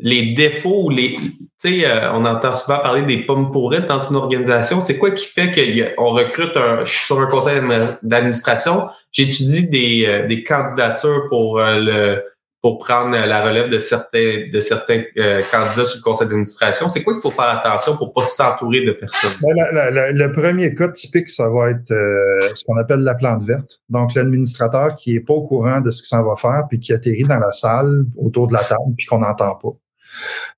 [0.03, 1.17] les défauts ou les.
[1.17, 4.81] Tu sais, euh, on entend souvent parler des pommes pourrites dans une organisation.
[4.81, 5.53] C'est quoi qui fait
[5.97, 6.85] qu'on recrute un.
[6.85, 7.61] Je suis sur un conseil
[8.03, 12.23] d'administration, j'étudie des, euh, des candidatures pour euh, le
[12.63, 15.03] pour prendre la relève de certains de certains
[15.51, 16.89] candidats sur le conseil d'administration.
[16.91, 19.31] C'est quoi qu'il faut faire attention pour pas s'entourer de personnes?
[19.41, 23.81] Ben, le premier cas typique, ça va être ce qu'on appelle la plante verte.
[23.89, 26.93] Donc, l'administrateur qui est pas au courant de ce qu'il s'en va faire, puis qui
[26.93, 29.71] atterrit dans la salle autour de la table, puis qu'on n'entend pas.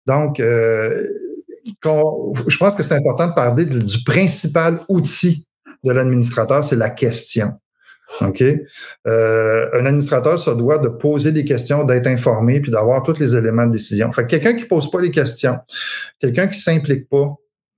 [0.07, 1.07] Donc, euh,
[1.65, 5.47] je pense que c'est important de parler du principal outil
[5.85, 7.53] de l'administrateur, c'est la question.
[8.21, 8.45] OK?
[9.07, 13.37] Euh, un administrateur se doit de poser des questions, d'être informé, puis d'avoir tous les
[13.37, 14.11] éléments de décision.
[14.11, 15.59] Quelqu'un qui pose pas les questions,
[16.21, 17.35] quelqu'un qui s'implique pas,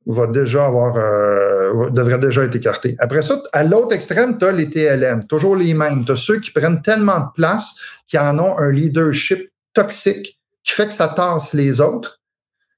[0.06, 2.94] va déjà avoir euh, devrait déjà être écarté.
[2.98, 6.04] Après ça, à l'autre extrême, tu as les TLM, toujours les mêmes.
[6.04, 10.72] Tu as ceux qui prennent tellement de place qu'ils en ont un leadership toxique qui
[10.72, 12.20] fait que ça tasse les autres,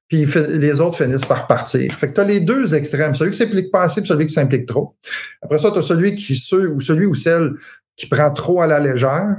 [0.08, 1.92] puis les autres finissent par partir.
[1.94, 4.34] Fait que tu as les deux extrêmes, celui qui s'implique pas assez et celui qui
[4.34, 4.96] s'implique trop.
[5.42, 7.54] Après ça, tu as celui qui ceux, ou celui ou celle
[7.96, 9.36] qui prend trop à la légère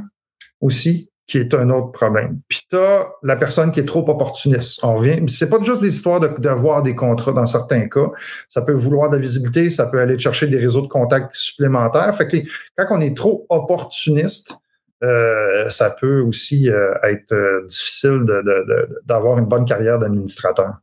[0.60, 2.40] aussi, qui est un autre problème.
[2.48, 4.80] Puis tu as la personne qui est trop opportuniste.
[4.82, 8.10] On revient, c'est pas juste des histoires d'avoir des contrats dans certains cas.
[8.48, 12.16] Ça peut vouloir de la visibilité, ça peut aller chercher des réseaux de contacts supplémentaires.
[12.16, 12.38] Fait que
[12.78, 14.56] quand on est trop opportuniste,
[15.04, 18.26] euh, ça peut aussi euh, être euh, difficile
[19.06, 20.74] d'avoir une bonne carrière d'administrateur.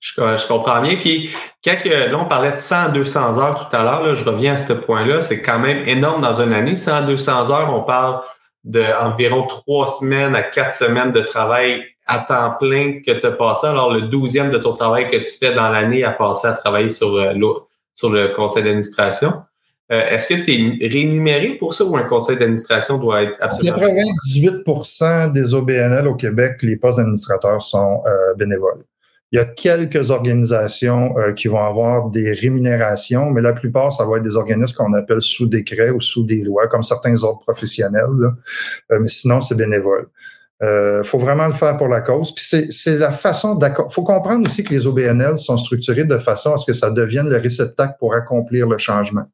[0.00, 0.96] Je, comprends bien.
[0.96, 1.30] Puis,
[1.64, 4.72] quand là, on parlait de 100 200 heures tout à l'heure, je reviens à ce
[4.72, 5.20] point-là.
[5.20, 6.76] C'est quand même énorme dans une année.
[6.76, 8.20] 100 200 heures, on parle
[8.62, 13.66] d'environ trois semaines à quatre semaines de travail à temps plein que tu as passé,
[13.66, 16.90] alors le douzième de ton travail que tu fais dans l'année à passer à travailler
[16.90, 17.34] sur, euh,
[17.94, 19.42] sur le conseil d'administration.
[19.92, 23.76] Euh, est-ce que tu es rémunéré pour ça ou un conseil d'administration doit être absolument...
[23.76, 28.84] 98% des OBNL au Québec, les postes d'administrateurs sont euh, bénévoles.
[29.30, 34.04] Il y a quelques organisations euh, qui vont avoir des rémunérations, mais la plupart, ça
[34.04, 37.40] va être des organismes qu'on appelle sous décret ou sous des lois, comme certains autres
[37.40, 38.32] professionnels.
[38.90, 40.08] mais sinon, c'est bénévole.
[40.62, 42.34] Il faut vraiment le faire pour la cause.
[42.34, 43.92] Puis c'est la façon d'accord.
[43.92, 47.28] faut comprendre aussi que les OBNL sont structurés de façon à ce que ça devienne
[47.28, 49.26] le réceptacle pour accomplir le changement.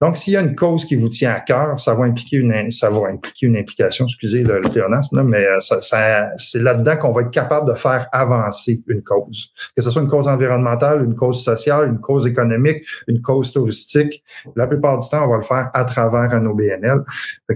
[0.00, 2.70] Donc, s'il y a une cause qui vous tient à cœur, ça va impliquer une,
[2.70, 7.10] ça va impliquer une implication, excusez le, le mais euh, ça, ça, c'est là-dedans qu'on
[7.10, 9.52] va être capable de faire avancer une cause.
[9.76, 14.22] Que ce soit une cause environnementale, une cause sociale, une cause économique, une cause touristique.
[14.54, 17.02] La plupart du temps, on va le faire à travers un OBNL.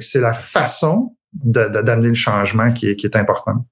[0.00, 3.64] c'est la façon d'amener le changement qui est, qui est importante.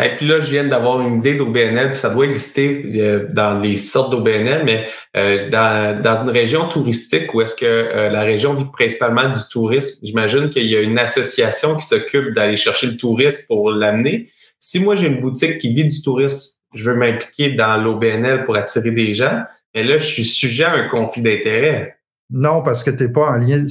[0.00, 3.58] Et puis là, je viens d'avoir une idée d'OBNL, puis ça doit exister euh, dans
[3.60, 8.22] les sortes d'OBNL, mais euh, dans, dans, une région touristique où est-ce que euh, la
[8.22, 12.86] région vit principalement du tourisme, j'imagine qu'il y a une association qui s'occupe d'aller chercher
[12.86, 14.30] le tourisme pour l'amener.
[14.58, 18.56] Si moi j'ai une boutique qui vit du tourisme, je veux m'impliquer dans l'OBNL pour
[18.56, 19.42] attirer des gens,
[19.74, 21.96] mais là, je suis sujet à un conflit d'intérêts.
[22.34, 23.62] Non, parce que tu n'es pas en lien.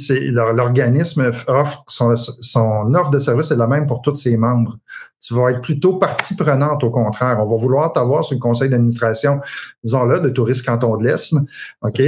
[0.54, 2.14] L'organisme offre son,
[2.94, 4.78] offre de service est la même pour tous ses membres.
[5.20, 7.40] Tu vas être plutôt partie prenante, au contraire.
[7.42, 9.40] On va vouloir t'avoir sur le conseil d'administration,
[9.84, 11.34] disons-le, de Tourisme Canton de l'Est,
[11.82, 12.02] OK?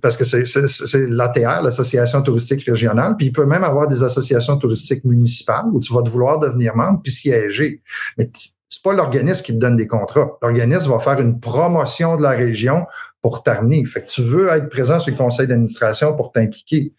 [0.00, 5.04] Parce que c'est l'ATR, l'Association touristique régionale, puis il peut même avoir des associations touristiques
[5.04, 7.82] municipales où tu vas vouloir devenir membre puis siéger.
[8.16, 8.30] Mais
[8.68, 10.38] c'est pas l'organisme qui te donne des contrats.
[10.40, 12.86] L'organisme va faire une promotion de la région
[13.26, 13.84] pour t'amener.
[13.86, 16.92] Fait que tu veux être présent sur le conseil d'administration pour t'impliquer.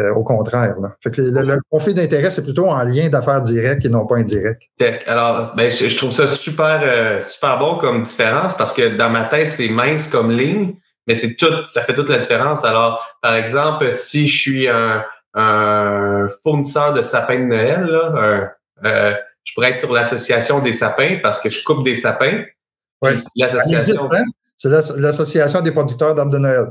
[0.00, 0.74] Euh, au contraire.
[1.00, 4.60] Fait que le, conflit d'intérêt, c'est plutôt en lien d'affaires direct et non pas indirect.
[5.06, 9.22] Alors, ben, je, trouve ça super, euh, super bon comme différence parce que dans ma
[9.22, 10.74] tête, c'est mince comme ligne,
[11.06, 12.64] mais c'est tout, ça fait toute la différence.
[12.64, 15.04] Alors, par exemple, si je suis un,
[16.42, 18.50] fournisseur de sapins de Noël, là,
[18.84, 19.14] euh,
[19.44, 22.42] je pourrais être sur l'association des sapins parce que je coupe des sapins.
[23.00, 23.10] Oui.
[23.36, 24.08] L'association.
[24.58, 26.66] C'est l'Association des producteurs d'arbres de Noël.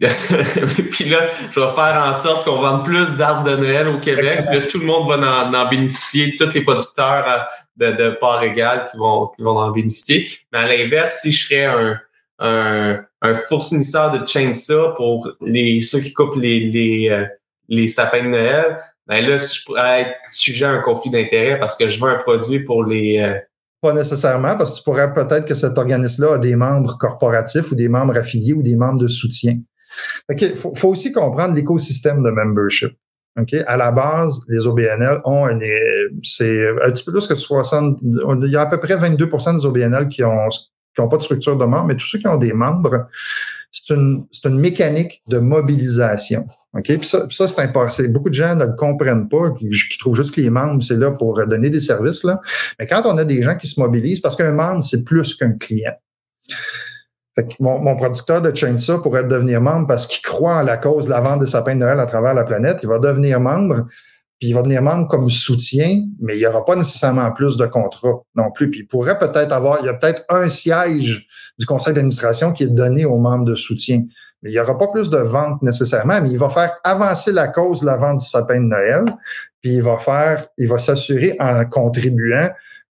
[0.90, 4.44] puis là, je vais faire en sorte qu'on vende plus d'arbres de Noël au Québec.
[4.50, 8.88] Là, tout le monde va en, bénéficier, tous les producteurs euh, de, de parts égales
[8.90, 10.28] qui vont, qui vont en bénéficier.
[10.52, 12.00] Mais à l'inverse, si je serais un,
[12.38, 17.26] un, un, fournisseur de chainsaw pour les ceux qui coupent les, les, euh,
[17.68, 21.76] les sapins de Noël, ben là, je pourrais être sujet à un conflit d'intérêt parce
[21.76, 23.34] que je veux un produit pour les, euh,
[23.80, 27.74] pas nécessairement, parce que tu pourrais peut-être que cet organisme-là a des membres corporatifs ou
[27.74, 29.58] des membres affiliés ou des membres de soutien.
[30.28, 32.92] Il faut, faut, aussi comprendre l'écosystème de membership.
[33.38, 33.62] Okay?
[33.64, 35.58] À la base, les OBNL ont un,
[36.22, 39.66] c'est un petit peu plus que 60, il y a à peu près 22% des
[39.66, 40.48] OBNL qui ont,
[40.94, 43.06] qui ont pas de structure de membres, mais tous ceux qui ont des membres,
[43.72, 46.46] c'est une, c'est une mécanique de mobilisation.
[46.74, 46.84] OK?
[46.84, 48.02] Puis ça, ça c'est important.
[48.08, 51.10] Beaucoup de gens ne le comprennent pas, qui, trouvent juste que les membres, c'est là
[51.10, 52.22] pour donner des services.
[52.24, 52.40] Là.
[52.78, 55.52] Mais quand on a des gens qui se mobilisent, parce qu'un membre, c'est plus qu'un
[55.52, 55.94] client.
[57.36, 60.76] Fait que mon, mon, producteur de Chainsaw pourrait devenir membre parce qu'il croit en la
[60.76, 62.80] cause de la vente des sapins de Noël à travers la planète.
[62.82, 63.86] Il va devenir membre,
[64.40, 67.66] puis il va devenir membre comme soutien, mais il n'y aura pas nécessairement plus de
[67.66, 68.70] contrats non plus.
[68.70, 71.26] Puis il pourrait peut-être avoir, il y a peut-être un siège
[71.58, 74.02] du conseil d'administration qui est donné aux membres de soutien.
[74.42, 77.80] Il n'y aura pas plus de ventes nécessairement, mais il va faire avancer la cause
[77.80, 79.04] de la vente du sapin de Noël,
[79.60, 82.48] puis il va faire, il va s'assurer en contribuant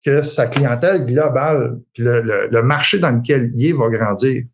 [0.04, 4.44] que sa clientèle globale, puis le, marché dans lequel il est va grandir.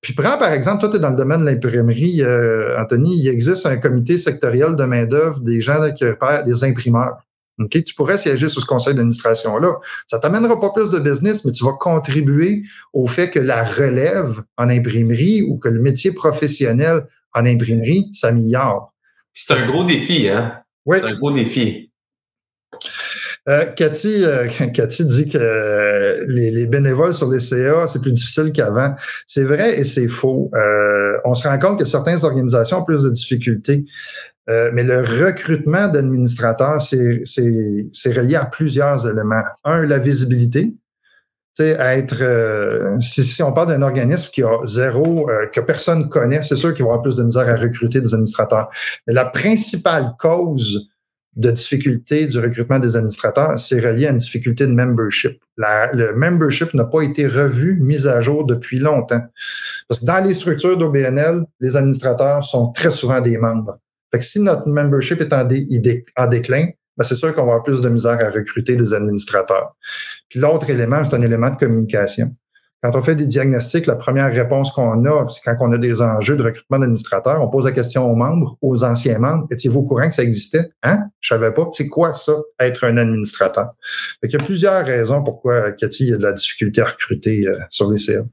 [0.00, 3.28] Puis prends par exemple, toi, tu es dans le domaine de l'imprimerie, euh, Anthony, il
[3.28, 7.22] existe un comité sectoriel de main-d'œuvre des gens qui opèrent des imprimeurs.
[7.64, 7.82] Okay?
[7.82, 9.74] Tu pourrais siéger sur ce conseil d'administration-là.
[10.06, 14.42] Ça t'amènera pas plus de business, mais tu vas contribuer au fait que la relève
[14.56, 18.92] en imprimerie ou que le métier professionnel en imprimerie s'améliore.
[19.34, 20.60] C'est un gros défi, hein?
[20.84, 20.98] Oui.
[21.00, 21.90] C'est un gros défi.
[23.48, 28.52] Euh, Cathy, euh, Cathy dit que euh, les, bénévoles sur les CA, c'est plus difficile
[28.52, 28.94] qu'avant.
[29.26, 30.50] C'est vrai et c'est faux.
[31.24, 33.84] On se rend compte que certaines organisations ont plus de difficultés.
[34.50, 39.42] Euh, mais le recrutement d'administrateurs, c'est relié à plusieurs éléments.
[39.64, 40.74] Un, la visibilité.
[41.58, 46.42] être euh, si, si, on parle d'un organisme qui a zéro, euh, que personne connaît,
[46.42, 48.68] c'est sûr qu'il va avoir plus de misère à recruter des administrateurs.
[49.06, 50.88] Mais la principale cause
[51.34, 55.40] de difficulté du recrutement des administrateurs, c'est relié à une difficulté de membership.
[55.56, 59.22] La, le membership n'a pas été revu, mis à jour depuis longtemps.
[59.88, 63.78] Parce que dans les structures d'OBNL, les administrateurs sont très souvent des membres.
[64.12, 65.44] Fait que si notre membership est en,
[66.26, 69.74] déclin, ben c'est sûr qu'on va avoir plus de misère à recruter des administrateurs.
[70.28, 72.34] Puis l'autre élément, c'est un élément de communication.
[72.82, 76.02] Quand on fait des diagnostics, la première réponse qu'on a, c'est quand on a des
[76.02, 79.84] enjeux de recrutement d'administrateurs, on pose la question aux membres, aux anciens membres, étiez-vous au
[79.84, 80.72] courant que ça existait?
[80.82, 81.04] Hein?
[81.20, 81.68] Je savais pas.
[81.70, 83.70] C'est quoi ça, être un administrateur?
[84.24, 87.46] il y a plusieurs raisons pourquoi, Cathy, il y a de la difficulté à recruter
[87.46, 88.24] euh, sur les CA.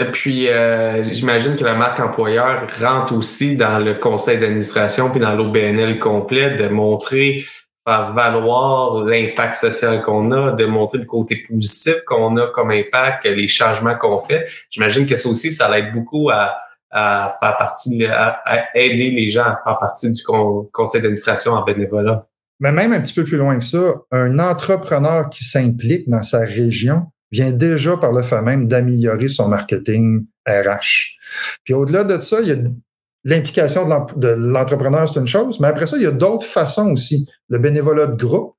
[0.00, 5.20] Et puis, euh, j'imagine que la marque employeur rentre aussi dans le conseil d'administration puis
[5.20, 7.44] dans l'OBNL complet de montrer
[7.86, 13.26] faire valoir l'impact social qu'on a, de montrer le côté positif qu'on a comme impact,
[13.26, 14.46] les changements qu'on fait.
[14.70, 16.56] J'imagine que ça aussi, ça l'aide beaucoup à,
[16.90, 18.42] à faire partie, à,
[18.74, 20.22] aider les gens à faire partie du
[20.72, 22.26] conseil d'administration en bénévolat.
[22.60, 26.38] Mais même un petit peu plus loin que ça, un entrepreneur qui s'implique dans sa
[26.38, 31.18] région vient déjà par le fait même d'améliorer son marketing RH.
[31.64, 32.56] Puis au-delà de ça, il y a
[33.24, 37.28] l'implication de l'entrepreneur, c'est une chose, mais après ça, il y a d'autres façons aussi.
[37.48, 38.54] Le bénévolat de groupe,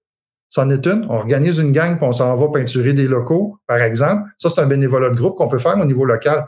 [0.49, 1.05] c'en est une.
[1.09, 4.23] On organise une gang, puis on s'en va peinturer des locaux, par exemple.
[4.37, 6.45] Ça, c'est un bénévolat de groupe qu'on peut faire au niveau local.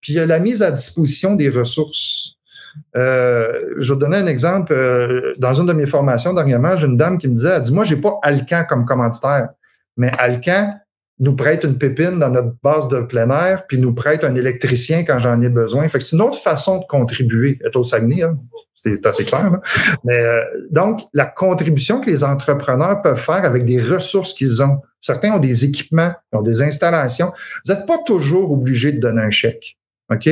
[0.00, 2.34] Puis il y a la mise à disposition des ressources.
[2.96, 4.72] Euh, je vais donner un exemple.
[4.72, 7.72] Euh, dans une de mes formations dernièrement, j'ai une dame qui me disait, elle dit,
[7.72, 9.48] moi, j'ai pas Alcan comme commanditaire,
[9.96, 10.74] mais Alcan,
[11.20, 15.04] nous prête une pépine dans notre base de plein air, puis nous prête un électricien
[15.04, 15.88] quand j'en ai besoin.
[15.88, 17.58] Fait que c'est une autre façon de contribuer.
[17.64, 18.38] Être au Saguenay, hein?
[18.76, 19.50] c'est assez clair.
[20.04, 24.80] Mais euh, donc, la contribution que les entrepreneurs peuvent faire avec des ressources qu'ils ont.
[25.00, 27.32] Certains ont des équipements, ont des installations.
[27.66, 29.76] Vous n'êtes pas toujours obligé de donner un chèque.
[30.10, 30.28] OK?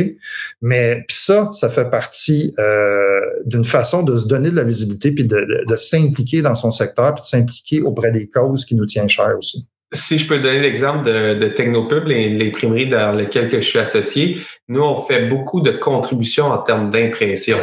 [0.63, 5.13] Mais puis ça, ça fait partie euh, d'une façon de se donner de la visibilité
[5.13, 8.87] puis de, de s'impliquer dans son secteur puis de s'impliquer auprès des causes qui nous
[8.87, 9.69] tiennent cher aussi.
[9.93, 14.83] Si je peux donner l'exemple de, de Technopub, l'imprimerie dans laquelle je suis associé, nous,
[14.83, 17.59] on fait beaucoup de contributions en termes d'impression.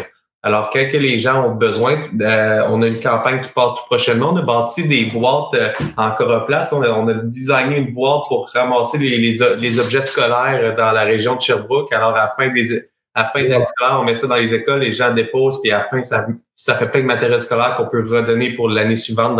[0.45, 3.85] Alors, quand que les gens ont besoin, euh, on a une campagne qui part tout
[3.85, 4.31] prochainement.
[4.33, 6.73] On a bâti des boîtes euh, en coroplace.
[6.73, 11.03] On a, on a designé une boîte pour ramasser les, les, objets scolaires dans la
[11.03, 11.93] région de Sherbrooke.
[11.93, 14.79] Alors, à la fin des à fin d'année scolaire, on met ça dans les écoles,
[14.79, 18.03] les gens déposent, puis à fin, ça, ça fait plein de matériel scolaire qu'on peut
[18.09, 19.39] redonner pour l'année suivante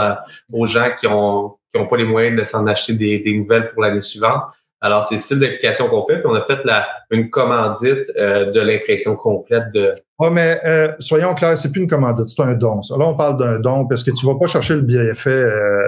[0.54, 3.72] aux gens qui ont qui n'ont pas les moyens de s'en acheter des, des nouvelles
[3.72, 4.44] pour l'année suivante.
[4.84, 8.52] Alors, c'est le style d'application qu'on fait, puis on a fait la, une commandite euh,
[8.52, 9.96] de l'impression complète de.
[10.20, 12.82] Oui, mais euh, soyons clairs, c'est plus une commandite, c'est un don.
[12.90, 15.88] Là, on parle d'un don parce que tu vas pas chercher le bienfait euh,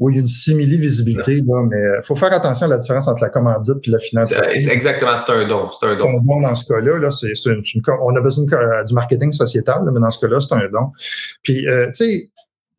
[0.00, 3.06] où il y a une simili-visibilité, là, mais il faut faire attention à la différence
[3.06, 4.32] entre la commandite et la finance.
[4.52, 5.70] Exactement, c'est un don.
[5.70, 6.08] C'est un don.
[6.08, 6.98] un don dans ce cas-là.
[6.98, 7.30] Là, c'est,
[8.02, 8.46] on a besoin
[8.82, 10.90] du marketing sociétal, mais dans ce cas-là, c'est un don.
[11.44, 12.30] Puis, tu sais,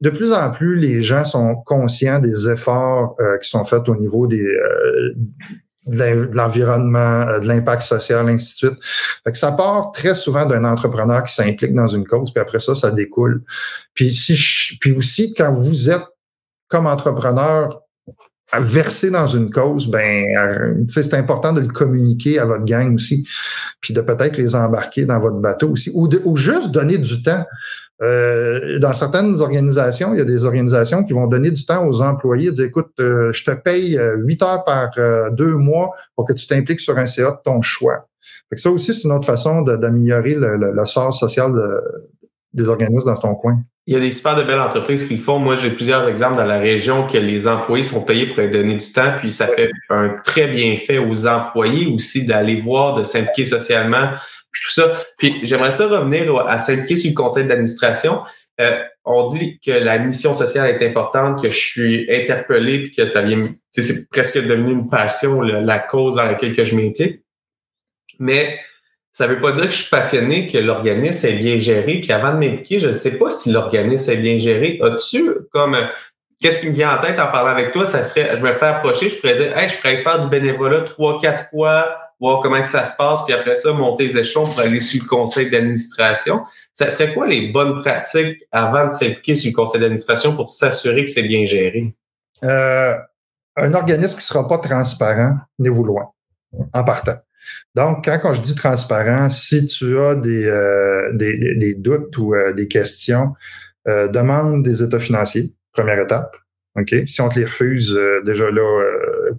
[0.01, 3.95] de plus en plus, les gens sont conscients des efforts euh, qui sont faits au
[3.95, 5.13] niveau euh,
[5.87, 8.79] de l'environnement, euh, de l'impact social, ainsi de suite.
[9.33, 12.91] Ça part très souvent d'un entrepreneur qui s'implique dans une cause, puis après ça, ça
[12.91, 13.43] découle.
[13.93, 14.09] Puis
[14.97, 16.05] aussi, quand vous êtes
[16.67, 17.84] comme entrepreneur
[18.51, 20.25] à verser dans une cause, ben
[20.87, 23.27] c'est important de le communiquer à votre gang aussi,
[23.81, 27.23] puis de peut-être les embarquer dans votre bateau aussi, ou, de, ou juste donner du
[27.23, 27.43] temps.
[28.01, 32.01] Euh, dans certaines organisations, il y a des organisations qui vont donner du temps aux
[32.01, 34.91] employés, dire écoute, euh, je te paye euh, huit heures par
[35.31, 38.07] deux mois pour que tu t'impliques sur un CA de ton choix.
[38.49, 41.53] Fait que ça aussi, c'est une autre façon d'améliorer le, le, sort social
[42.55, 43.61] des organismes dans ton coin.
[43.85, 45.37] Il y a des super de belles entreprises qui le font.
[45.37, 48.93] Moi, j'ai plusieurs exemples dans la région que les employés sont payés pour donner du
[48.93, 53.45] temps, puis ça fait un très bien fait aux employés aussi d'aller voir, de s'impliquer
[53.45, 54.09] socialement
[54.63, 54.95] tout ça.
[55.17, 58.23] Puis j'aimerais ça revenir à s'impliquer sur le conseil d'administration.
[58.61, 63.05] Euh, on dit que la mission sociale est importante, que je suis interpellé, puis que
[63.05, 67.21] ça vient, c'est presque devenu une passion, la cause dans laquelle que je m'implique.
[68.19, 68.57] Mais
[69.15, 72.01] ça veut pas dire que je suis passionné, que l'organisme est bien géré.
[72.01, 74.77] Puis avant de m'impliquer, je ne sais pas si l'organisme est bien géré.
[74.83, 75.77] As-tu comme
[76.41, 77.85] qu'est-ce qui me vient en tête en parlant avec toi?
[77.85, 80.81] Ça serait, je me fais approcher, je pourrais dire, hey, je pourrais faire du bénévolat
[80.81, 84.47] trois, quatre fois voir comment que ça se passe, puis après ça, monter les échelons
[84.47, 86.43] pour aller sur le conseil d'administration.
[86.73, 91.05] Ça serait quoi les bonnes pratiques avant de s'impliquer sur le conseil d'administration pour s'assurer
[91.05, 91.95] que c'est bien géré?
[92.43, 92.95] Euh,
[93.55, 96.09] un organisme qui ne sera pas transparent, n'est-vous loin,
[96.73, 97.15] en partant.
[97.75, 102.53] Donc, quand, je dis transparent, si tu as des, euh, des, des, doutes ou euh,
[102.53, 103.33] des questions,
[103.85, 106.35] demande des états financiers, première étape.
[106.75, 106.95] OK?
[107.07, 108.83] Si on te les refuse, déjà là,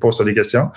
[0.01, 0.71] pose-toi des questions.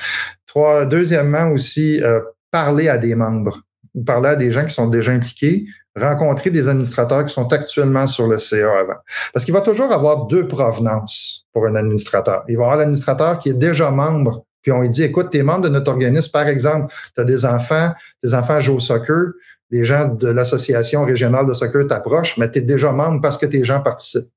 [0.49, 3.61] Trois, deuxièmement aussi, euh, parler à des membres,
[4.03, 8.27] parler à des gens qui sont déjà impliqués, rencontrer des administrateurs qui sont actuellement sur
[8.27, 8.97] le CA avant.
[9.31, 12.43] Parce qu'il va toujours avoir deux provenances pour un administrateur.
[12.47, 15.61] Il va avoir l'administrateur qui est déjà membre, puis on lui dit, écoute, t'es membre
[15.61, 19.33] de notre organisme, par exemple, tu des enfants, tes enfants jouent au soccer,
[19.71, 23.45] les gens de l'association régionale de soccer t'approchent, mais tu es déjà membre parce que
[23.45, 24.31] tes gens participent.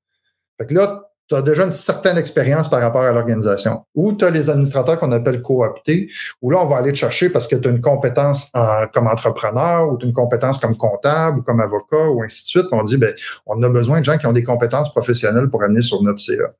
[0.59, 3.85] Fait que là, tu as déjà une certaine expérience par rapport à l'organisation.
[3.95, 6.09] Ou tu as les administrateurs qu'on appelle cooptés,
[6.41, 8.51] où là, on va aller te chercher parce que tu as une compétence
[8.93, 12.47] comme entrepreneur ou tu as une compétence comme comptable ou comme avocat ou ainsi de
[12.47, 12.65] suite.
[12.71, 15.81] On dit, ben, on a besoin de gens qui ont des compétences professionnelles pour amener
[15.81, 16.53] sur notre CA.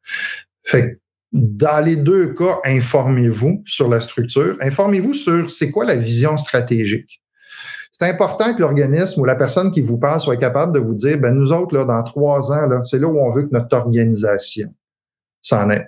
[0.64, 1.00] Fait
[1.34, 4.56] dans les deux cas, informez-vous sur la structure.
[4.62, 7.22] Informez-vous sur c'est quoi la vision stratégique.
[7.92, 11.18] C'est important que l'organisme ou la personne qui vous parle soit capable de vous dire,
[11.18, 13.76] ben nous autres, là, dans trois ans, là, c'est là où on veut que notre
[13.76, 14.74] organisation
[15.42, 15.88] s'en est.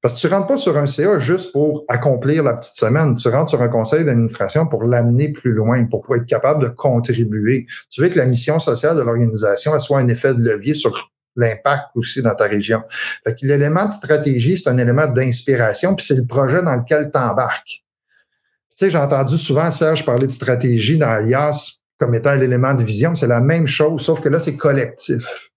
[0.00, 3.14] Parce que tu rentres pas sur un CA juste pour accomplir la petite semaine.
[3.14, 7.66] Tu rentres sur un conseil d'administration pour l'amener plus loin, pour, être capable de contribuer.
[7.90, 11.86] Tu veux que la mission sociale de l'organisation soit un effet de levier sur l'impact
[11.94, 12.82] aussi dans ta région.
[13.24, 17.10] Fait que l'élément de stratégie, c'est un élément d'inspiration, puis c'est le projet dans lequel
[17.12, 17.84] tu embarques.
[18.70, 22.82] Tu sais, j'ai entendu souvent Serge parler de stratégie dans Alias comme étant l'élément de
[22.82, 23.14] vision.
[23.14, 25.50] C'est la même chose, sauf que là, c'est collectif.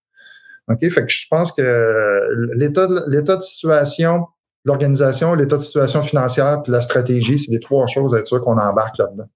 [0.79, 4.27] Fait que je pense que l'état de, l'état de situation,
[4.65, 8.41] l'organisation, l'état de situation financière puis la stratégie, c'est les trois choses à être sûr
[8.41, 9.29] qu'on embarque là-dedans.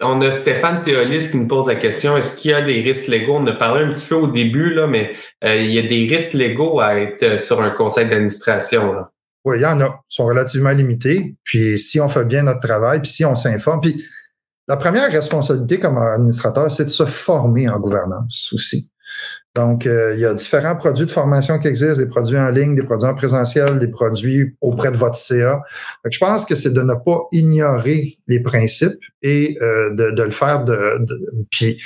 [0.00, 3.08] On a Stéphane Théolis qui nous pose la question est-ce qu'il y a des risques
[3.08, 3.36] légaux?
[3.36, 6.06] On a parlé un petit peu au début, là, mais euh, il y a des
[6.06, 8.94] risques légaux à être euh, sur un conseil d'administration.
[9.44, 9.86] Oui, il y en a.
[9.86, 11.36] Ils sont relativement limités.
[11.44, 14.04] Puis si on fait bien notre travail, puis si on s'informe, puis
[14.66, 18.90] la première responsabilité comme administrateur, c'est de se former en gouvernance aussi.
[19.54, 22.74] Donc, euh, il y a différents produits de formation qui existent, des produits en ligne,
[22.74, 25.62] des produits en présentiel, des produits auprès de votre CA.
[26.10, 30.64] je pense que c'est de ne pas ignorer les principes et euh, de, le faire
[30.64, 31.80] de, de, Puis,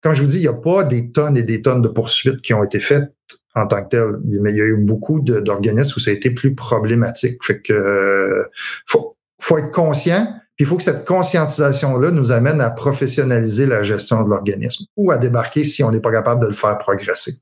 [0.00, 2.40] comme je vous dis, il n'y a pas des tonnes et des tonnes de poursuites
[2.40, 3.12] qui ont été faites
[3.54, 4.16] en tant que tel.
[4.24, 7.44] Mais il y a eu beaucoup d'organismes où ça a été plus problématique.
[7.44, 8.44] Fait que euh,
[8.86, 10.26] faut, faut être conscient
[10.62, 15.18] il faut que cette conscientisation-là nous amène à professionnaliser la gestion de l'organisme ou à
[15.18, 17.32] débarquer si on n'est pas capable de le faire progresser.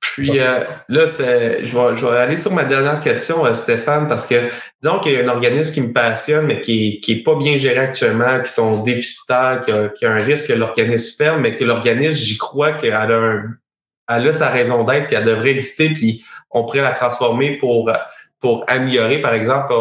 [0.00, 4.36] Puis euh, là, je vais, aller sur ma dernière question, euh, Stéphane, parce que
[4.80, 7.80] disons qu'il y a un organisme qui me passionne, mais qui n'est pas bien géré
[7.80, 9.64] actuellement, qui sont déficitaires,
[9.96, 13.42] qui a, un risque que l'organisme ferme, mais que l'organisme, j'y crois qu'elle a, un,
[14.08, 17.90] elle a sa raison d'être, puis elle devrait exister, puis on pourrait la transformer pour,
[18.38, 19.74] pour améliorer, par exemple,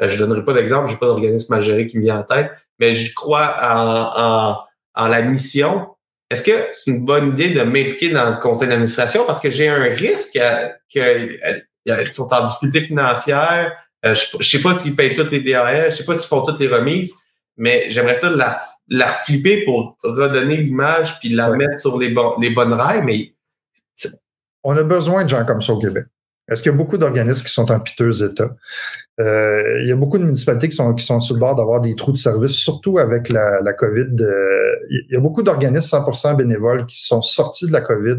[0.00, 2.50] euh, je donnerai pas d'exemple, j'ai pas d'organisme à gérer qui me vient en tête,
[2.78, 4.56] mais je crois en,
[4.94, 5.88] en, la mission.
[6.30, 9.24] Est-ce que c'est une bonne idée de m'impliquer dans le conseil d'administration?
[9.26, 10.38] Parce que j'ai un risque
[10.88, 13.72] qu'ils sont en difficulté financière,
[14.04, 16.42] euh, je, je sais pas s'ils payent toutes les DAS, je sais pas s'ils font
[16.42, 17.14] toutes les remises,
[17.56, 22.34] mais j'aimerais ça la, la flipper pour redonner l'image puis la mettre sur les, bon,
[22.40, 23.32] les bonnes rails, mais
[24.62, 26.06] on a besoin de gens comme ça au Québec.
[26.48, 28.54] Est-ce qu'il y a beaucoup d'organismes qui sont en piteux état?
[29.18, 31.80] Euh, il y a beaucoup de municipalités qui sont, qui sont sur le bord d'avoir
[31.80, 34.14] des trous de service, surtout avec la, la COVID.
[34.20, 38.18] Euh, il y a beaucoup d'organismes 100% bénévoles qui sont sortis de la COVID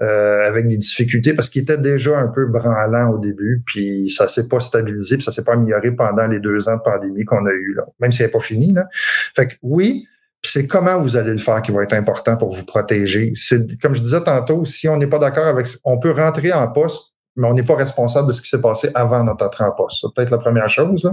[0.00, 4.26] euh, avec des difficultés parce qu'ils étaient déjà un peu branlants au début, puis ça
[4.26, 7.46] s'est pas stabilisé, puis ça s'est pas amélioré pendant les deux ans de pandémie qu'on
[7.46, 8.72] a eu là, même si c'est pas fini.
[8.72, 8.88] Là.
[9.36, 10.08] Fait que oui,
[10.42, 13.30] c'est comment vous allez le faire qui va être important pour vous protéger?
[13.34, 16.66] C'est comme je disais tantôt, si on n'est pas d'accord avec, on peut rentrer en
[16.66, 19.72] poste mais on n'est pas responsable de ce qui s'est passé avant notre entrée en
[19.72, 19.98] poste.
[20.00, 21.10] C'est peut-être la première chose.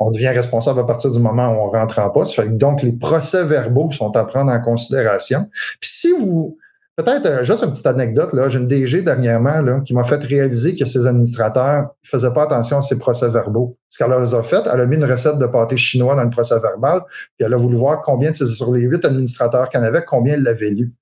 [0.00, 2.40] On devient responsable à partir du moment où on rentre en poste.
[2.40, 5.48] donc, les procès verbaux sont à prendre en considération.
[5.80, 6.58] Puis si vous.
[6.96, 10.74] Peut-être euh, juste une petite anecdote, j'ai une DG dernièrement là, qui m'a fait réaliser
[10.74, 13.78] que ses administrateurs ne faisaient pas attention à ses procès verbaux.
[13.88, 16.30] Ce qu'elle leur a fait, elle a mis une recette de pâté chinois dans le
[16.30, 20.34] procès verbal, puis elle a voulu voir combien sur les huit administrateurs en avait, combien
[20.34, 20.92] elle l'avait lu.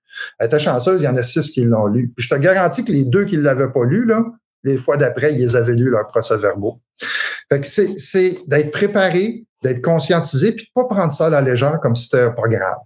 [0.40, 2.12] Était chanceuse, il y en a six qui l'ont lu.
[2.16, 4.24] Je te garantis que les deux qui ne l'avaient pas lu, là,
[4.64, 6.80] les fois d'après, ils avaient lu leurs procès-verbaux.
[7.50, 11.78] Fait que c'est d'être préparé, d'être conscientisé, puis de pas prendre ça à la légère
[11.80, 12.78] comme si c'était pas grave.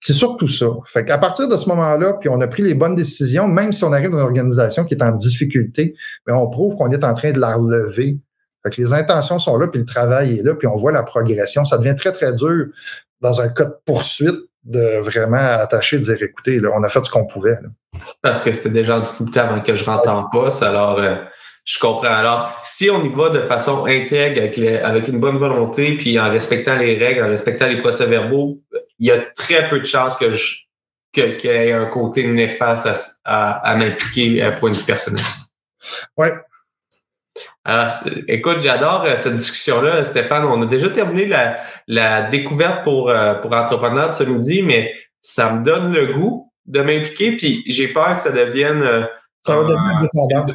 [0.00, 0.66] C'est surtout ça.
[0.86, 3.84] Fait qu'à partir de ce moment-là, puis on a pris les bonnes décisions, même si
[3.84, 5.94] on arrive dans une organisation qui est en difficulté,
[6.26, 8.18] mais on prouve qu'on est en train de la relever.
[8.64, 11.04] Fait que les intentions sont là, puis le travail est là, puis on voit la
[11.04, 11.64] progression.
[11.64, 12.66] Ça devient très, très dur
[13.20, 17.04] dans un cas de poursuite de vraiment attacher, de dire écoutez, là, on a fait
[17.04, 17.56] ce qu'on pouvait.
[18.20, 21.16] Parce que c'était déjà en difficulté avant que je rentre en poste, alors euh,
[21.64, 22.12] je comprends.
[22.12, 26.30] Alors, si on y va de façon intègre, avec, avec une bonne volonté, puis en
[26.30, 28.60] respectant les règles, en respectant les procès-verbaux,
[28.98, 30.62] il y a très peu de chances que je
[31.12, 32.88] qu'il y ait un côté néfaste
[33.24, 35.22] à, à, m'impliquer à point de vue personnel.
[36.16, 36.32] Ouais,
[37.64, 37.92] alors,
[38.26, 40.44] écoute, j'adore euh, cette discussion-là, Stéphane.
[40.44, 44.92] On a déjà terminé la, la découverte pour, euh, pour entrepreneurs de ce midi, mais
[45.20, 48.82] ça me donne le goût de m'impliquer, puis j'ai peur que ça devienne...
[48.82, 49.04] Euh,
[49.40, 50.46] ça va devenir dépendant.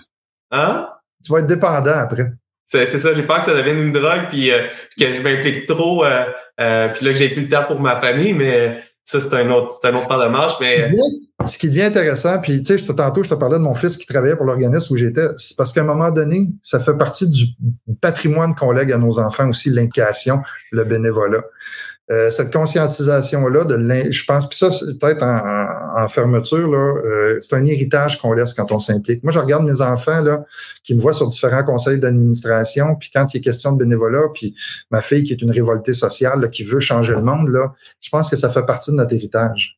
[0.52, 0.90] Hein?
[1.24, 2.26] Tu vas être dépendant après.
[2.66, 4.50] C'est, ça, j'ai peur que ça devienne une drogue, puis
[5.00, 6.08] que je m'implique trop, puis
[6.58, 9.88] là que j'ai plus le temps pour ma famille, mais ça, c'est un autre, c'est
[9.88, 10.86] un autre part de marche, mais.
[11.46, 14.06] Ce qui devient intéressant, puis tu sais, tantôt, je te parlais de mon fils qui
[14.06, 17.46] travaillait pour l'organisme où j'étais, c'est parce qu'à un moment donné, ça fait partie du
[18.02, 20.42] patrimoine qu'on lègue à nos enfants aussi, l'implication,
[20.72, 21.42] le bénévolat.
[22.10, 27.66] Euh, cette conscientisation-là, de je pense, puis ça, peut-être en, fermeture, là, euh, c'est un
[27.66, 29.24] héritage qu'on laisse quand on s'implique.
[29.24, 30.46] Moi, je regarde mes enfants là,
[30.84, 34.56] qui me voient sur différents conseils d'administration, puis quand il est question de bénévolat, puis
[34.90, 38.30] ma fille qui est une révoltée sociale, qui veut changer le monde, là, je pense
[38.30, 39.78] que ça fait partie de notre héritage.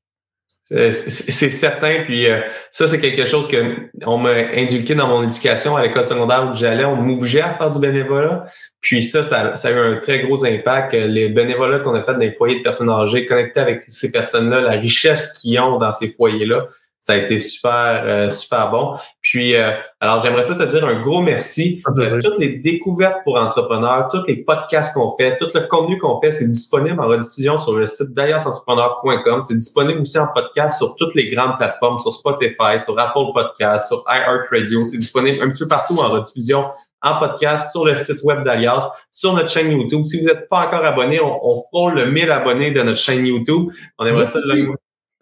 [0.72, 5.24] Euh, c'est certain, puis euh, ça, c'est quelque chose que on m'a inculqué dans mon
[5.24, 6.86] éducation à l'école secondaire où j'allais.
[6.86, 8.46] On m'obligeait à faire du bénévolat.
[8.80, 10.94] Puis ça, ça, ça, a eu un très gros impact.
[10.94, 14.62] Les bénévolats qu'on a fait dans les foyers de personnes âgées, connectés avec ces personnes-là,
[14.62, 16.68] la richesse qu'ils ont dans ces foyers-là,
[17.00, 18.98] ça a été super, euh, super bon.
[19.22, 19.72] Puis, euh,
[20.02, 21.82] alors, j'aimerais ça te dire un gros merci.
[21.98, 26.20] Euh, toutes les découvertes pour entrepreneurs, tous les podcasts qu'on fait, tout le contenu qu'on
[26.20, 29.44] fait, c'est disponible en rediffusion sur le site d'ailleurs-entrepreneur.com.
[29.44, 33.88] C'est disponible aussi en podcast sur toutes les grandes plateformes, sur Spotify, sur Apple Podcasts,
[33.88, 34.84] sur iHeartRadio.
[34.84, 36.66] C'est disponible un petit peu partout en rediffusion
[37.02, 40.04] en podcast sur le site web d'Alias, sur notre chaîne YouTube.
[40.04, 43.26] Si vous n'êtes pas encore abonné, on, on frôle le 1000 abonnés de notre chaîne
[43.26, 43.70] YouTube.
[43.98, 44.40] On aimerait ça.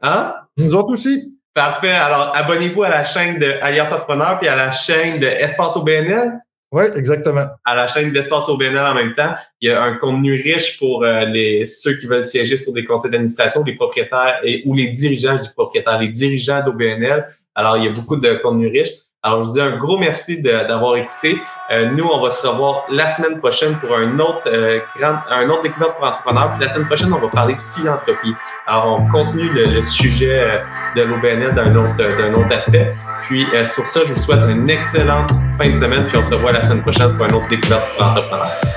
[0.01, 0.33] Hein?
[0.57, 1.36] Nous autres aussi.
[1.57, 1.89] Parfait.
[1.89, 5.81] Alors, abonnez-vous à la chaîne de Alliance Entrepreneur puis à la chaîne de Espace au
[5.81, 6.33] BNL.
[6.71, 7.47] Oui, exactement.
[7.65, 9.33] À la chaîne d'Espace au BNL en même temps.
[9.59, 12.85] Il y a un contenu riche pour euh, les ceux qui veulent siéger sur des
[12.85, 17.27] conseils d'administration, les propriétaires et ou les dirigeants du propriétaire, les dirigeants d'OBNL.
[17.55, 18.91] Alors, il y a beaucoup de contenu riche.
[19.23, 21.41] Alors, je vous dis un gros merci d'avoir écouté.
[21.71, 25.49] Euh, nous, on va se revoir la semaine prochaine pour un autre euh, grand, un
[25.49, 26.51] autre découverte pour entrepreneurs.
[26.51, 28.35] Puis la semaine prochaine, on va parler de philanthropie.
[28.67, 30.59] Alors, on continue le, sujet euh,
[30.95, 32.93] de l'OBNL d'un autre, d'un autre aspect.
[33.23, 36.05] Puis sur ça, je vous souhaite une excellente fin de semaine.
[36.05, 38.76] Puis on se revoit la semaine prochaine pour un autre découverte pour entrepreneurs.